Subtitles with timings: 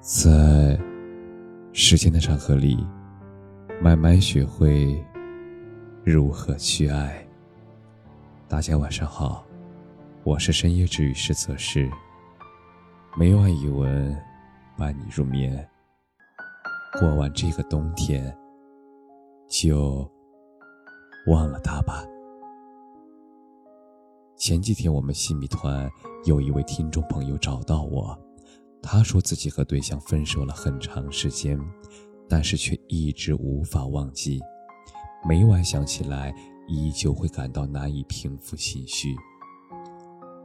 [0.00, 0.80] 在
[1.74, 2.86] 时间的长河里，
[3.82, 4.98] 慢慢学会
[6.02, 7.22] 如何去爱。
[8.48, 9.44] 大家晚上好，
[10.24, 11.86] 我是深夜治愈师泽师。
[13.14, 14.16] 每晚一文
[14.74, 15.68] 伴你入眠。
[16.98, 18.34] 过完这个冬天，
[19.48, 20.10] 就
[21.26, 22.06] 忘了他吧。
[24.34, 25.90] 前几天我们新米团
[26.24, 28.18] 有一位听众朋友找到我。
[28.82, 31.58] 他说自己和对象分手了很长时间，
[32.28, 34.40] 但是却一直无法忘记，
[35.28, 36.34] 每晚想起来
[36.66, 39.14] 依旧会感到难以平复情绪。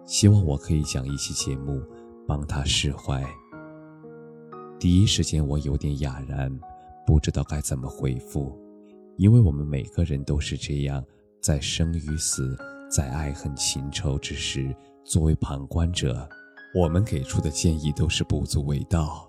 [0.05, 1.81] 希望我可以讲一期节目
[2.27, 3.25] 帮他释怀。
[4.79, 6.51] 第一时间我有点哑然，
[7.07, 8.55] 不知道该怎么回复，
[9.17, 11.03] 因为我们每个人都是这样，
[11.41, 12.55] 在生与死，
[12.91, 16.29] 在爱恨情仇之时，作为旁观者。
[16.75, 19.25] 我们给出的建议都是不足为道，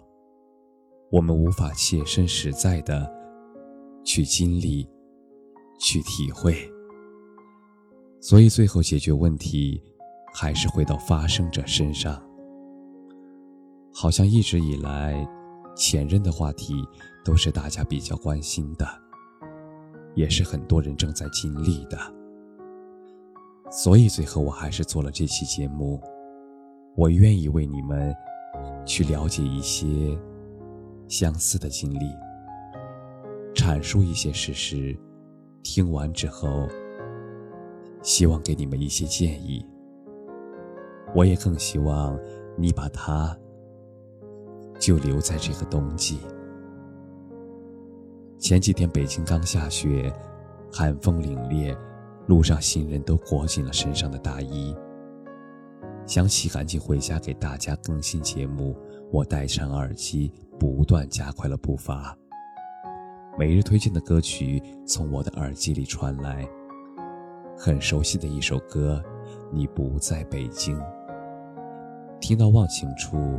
[1.13, 3.09] 我们无法切身实在的
[4.05, 4.85] 去经历、
[5.79, 6.57] 去体会，
[8.21, 9.81] 所以最后解决问题
[10.35, 12.21] 还是回到发生者身上。
[13.95, 15.25] 好像一直以来，
[15.77, 16.85] 前任的话题
[17.25, 18.85] 都是大家比较关心的，
[20.17, 21.97] 也是很多人正在经历的，
[23.71, 26.03] 所以最后我还是做了这期节目。
[26.97, 28.15] 我愿意为你们
[28.87, 30.19] 去了解一些
[31.09, 32.11] 相似的经历，
[33.55, 34.97] 阐述一些事实。
[35.63, 36.67] 听完之后，
[38.01, 39.67] 希望给你们一些建议。
[41.15, 42.19] 我也更希望
[42.57, 43.37] 你把它
[44.79, 46.19] 就留在这个冬季。
[48.39, 50.11] 前几天北京刚下雪，
[50.73, 51.77] 寒风凛冽，
[52.27, 54.75] 路上行人都裹紧了身上的大衣。
[56.07, 58.77] 想起赶紧回家给大家更新节目，
[59.13, 62.17] 我戴上耳机，不断加快了步伐。
[63.37, 66.49] 每日推荐的歌曲从我的耳机里传来，
[67.59, 69.03] 很熟悉的一首歌，
[69.53, 70.79] 《你不在北京》。
[72.21, 73.39] 听到忘情处，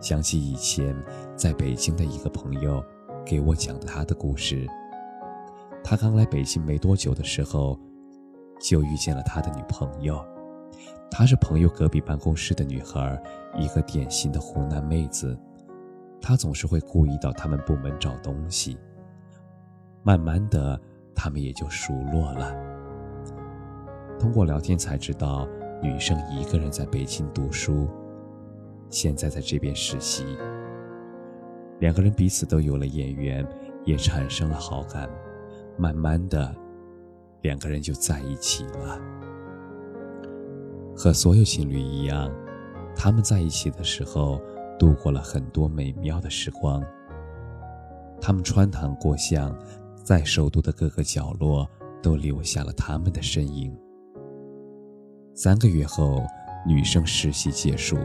[0.00, 0.94] 想起以前
[1.36, 2.84] 在北京的一个朋友
[3.24, 4.66] 给我讲他的故事。
[5.84, 7.78] 他刚来北京没多久的时候，
[8.60, 10.22] 就遇见了他的女朋友。
[11.10, 13.22] 她是朋友隔壁办公室的女孩，
[13.56, 15.38] 一个典型的湖南妹子。
[16.20, 18.78] 她总是会故意到他们部门找东西。
[20.02, 20.80] 慢慢的，
[21.14, 22.54] 他们也就熟络了。
[24.18, 25.48] 通过聊天才知道，
[25.82, 27.88] 女生一个人在北京读书，
[28.88, 30.24] 现在在这边实习。
[31.80, 33.46] 两个人彼此都有了眼缘，
[33.84, 35.10] 也产生了好感。
[35.76, 36.54] 慢慢的，
[37.42, 38.98] 两个人就在一起了。
[40.96, 42.30] 和所有情侣一样，
[42.94, 44.40] 他们在一起的时候
[44.78, 46.82] 度过了很多美妙的时光。
[48.20, 49.54] 他们穿堂过巷，
[50.02, 51.68] 在首都的各个角落
[52.02, 53.76] 都留下了他们的身影。
[55.34, 56.22] 三个月后，
[56.64, 57.98] 女生实习结束，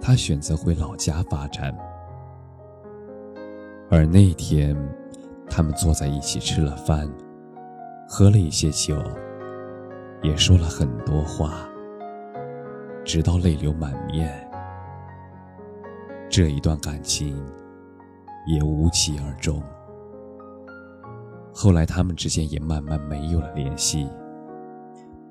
[0.00, 1.74] 她选择回老家发展。
[3.90, 4.76] 而那天，
[5.48, 7.10] 他们坐在一起吃了饭，
[8.06, 8.94] 喝了一些酒，
[10.22, 11.69] 也说了很多话。
[13.04, 14.48] 直到泪流满面，
[16.28, 17.36] 这一段感情
[18.46, 19.62] 也无疾而终。
[21.52, 24.08] 后来他们之间也慢慢没有了联系。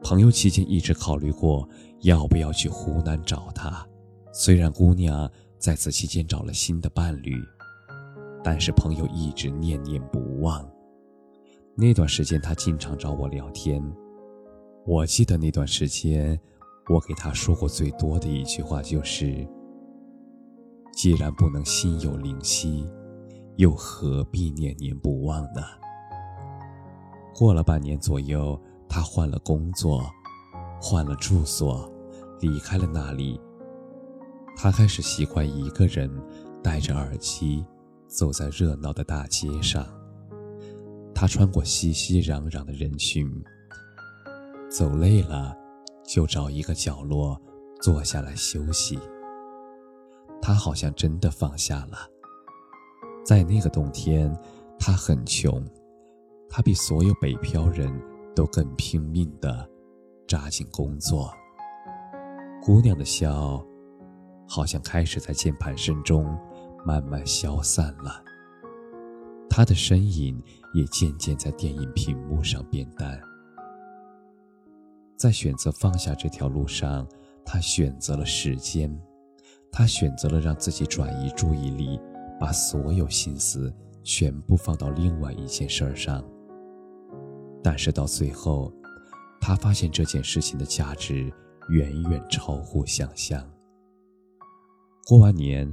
[0.02, 1.68] 朋友期间一直考虑过
[2.02, 3.86] 要不要去湖南找她，
[4.31, 7.36] 虽然姑娘在此期间找了新的伴侣，
[8.44, 10.68] 但是朋友一直念念不忘。
[11.75, 13.81] 那段时间他经常找我聊天，
[14.86, 16.38] 我记得那段时间。
[16.89, 19.47] 我给他说过最多的一句话就是：
[20.91, 22.89] 既然不能心有灵犀，
[23.57, 25.61] 又何必念念不忘呢？
[27.35, 30.03] 过了半年左右，他换了工作，
[30.81, 31.88] 换了住所，
[32.41, 33.39] 离开了那里。
[34.57, 36.11] 他开始习惯一个人
[36.63, 37.63] 戴着耳机
[38.07, 39.86] 走在热闹的大街上。
[41.13, 43.31] 他穿过熙熙攘攘的人群，
[44.71, 45.56] 走累了。
[46.09, 47.39] 就找一个角落
[47.79, 48.97] 坐下来休息。
[50.41, 52.09] 他好像真的放下了。
[53.23, 54.35] 在那个冬天，
[54.79, 55.63] 他很穷，
[56.50, 57.94] 他比所有北漂人
[58.35, 59.69] 都更拼命的
[60.27, 61.31] 扎紧工作。
[62.59, 63.63] 姑娘的笑，
[64.47, 66.35] 好像开始在键盘声中
[66.83, 68.23] 慢慢消散了。
[69.47, 70.41] 他的身影
[70.73, 73.21] 也渐渐在电影屏幕上变淡。
[75.19, 77.06] 在选择放下这条路上，
[77.45, 78.89] 他选择了时间，
[79.69, 82.00] 他选择了让自己转移注意力，
[82.39, 86.24] 把所有心思全部放到另外一件事儿上。
[87.62, 88.74] 但是到最后，
[89.42, 91.30] 他发现这件事情的价值
[91.68, 93.45] 远远超乎想象。
[95.06, 95.69] 过完年，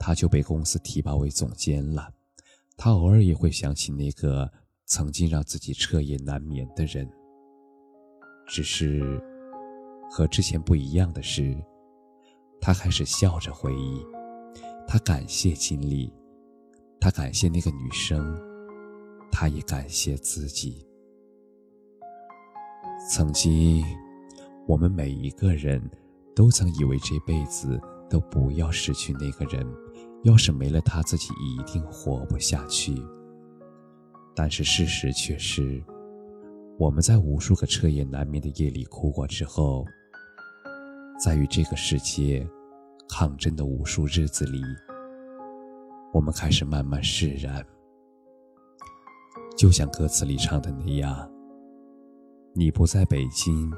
[0.00, 2.10] 他就被公司提拔为总监了。
[2.76, 4.50] 他偶尔也会想起那个
[4.86, 7.08] 曾经让自己彻夜难眠的人。
[8.48, 9.20] 只是，
[10.10, 11.54] 和之前不一样的是，
[12.62, 14.02] 他开始笑着回忆，
[14.86, 16.10] 他感谢经历，
[16.98, 18.40] 他感谢那个女生，
[19.30, 20.88] 他也感谢自己。
[23.10, 23.84] 曾经，
[24.66, 25.78] 我们每一个人
[26.34, 27.78] 都曾以为这辈子
[28.08, 29.64] 都不要失去那个人，
[30.24, 32.94] 要是没了他，自己一定活不下去。
[34.34, 35.84] 但是事实却是。
[36.78, 39.84] 我们在无数个彻夜难眠的夜里哭过之后，
[41.18, 42.48] 在与这个世界
[43.08, 44.62] 抗争的无数日子里，
[46.12, 47.66] 我们开始慢慢释然。
[49.56, 51.28] 就像歌词里唱的那样
[52.54, 53.68] ：“你不在北京，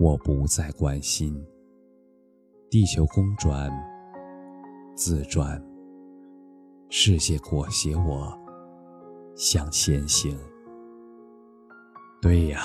[0.00, 1.40] 我不再关心。
[2.68, 3.70] 地球公转，
[4.96, 5.64] 自转，
[6.88, 8.36] 世界裹挟我
[9.36, 10.36] 向前行。”
[12.20, 12.60] 对呀，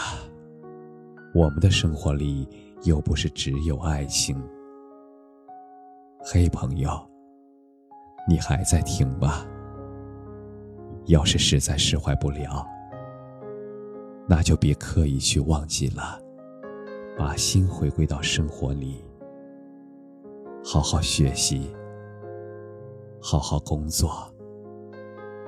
[1.33, 2.47] 我们的生活里
[2.83, 4.41] 又不是只有爱情。
[6.23, 6.89] 嘿，朋友，
[8.27, 9.45] 你还在听吧？
[11.05, 12.65] 要是实在释怀不了，
[14.27, 16.19] 那就别刻意去忘记了，
[17.17, 19.03] 把心回归到生活里，
[20.63, 21.69] 好好学习，
[23.21, 24.33] 好好工作。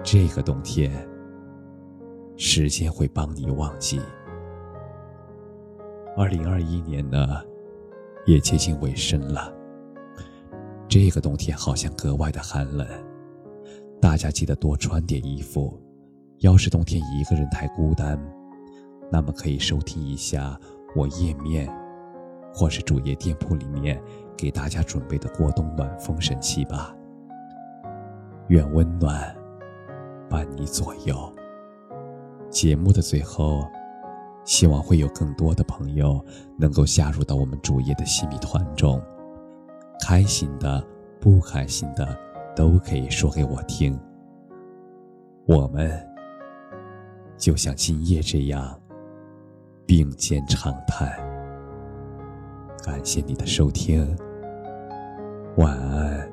[0.04, 0.92] 这个冬天。
[2.36, 4.02] 时间会帮你忘记。
[6.16, 7.42] 二零二一年呢，
[8.26, 9.54] 也接近尾声了。
[10.88, 12.88] 这个冬天好像格外的寒冷，
[14.00, 15.80] 大家记得多穿点衣服。
[16.40, 18.20] 要是冬天一个人太孤单，
[19.12, 20.60] 那么可以收听一下
[20.96, 21.68] 我页面，
[22.54, 24.00] 或是主页店铺里面
[24.38, 26.94] 给大家准备的过冬暖风神器吧。
[28.50, 29.36] 愿温暖
[30.30, 31.34] 伴你左右。
[32.54, 33.68] 节目的最后，
[34.46, 36.24] 希望会有更多的朋友
[36.58, 39.02] 能够加入到我们主页的细米团中。
[40.06, 40.86] 开心的、
[41.20, 42.18] 不开心的，
[42.56, 44.00] 都可以说给我听。
[45.48, 45.92] 我们
[47.38, 48.80] 就像今夜这样
[49.86, 51.12] 并肩长谈。
[52.84, 54.16] 感谢你的收听，
[55.58, 56.33] 晚安。